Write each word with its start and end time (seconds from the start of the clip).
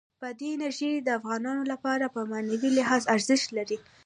بادي 0.21 0.47
انرژي 0.53 0.91
د 1.01 1.07
افغانانو 1.19 1.63
لپاره 1.71 2.05
په 2.15 2.19
معنوي 2.31 2.69
لحاظ 2.77 3.03
ارزښت 3.15 3.49
لري. 3.57 3.77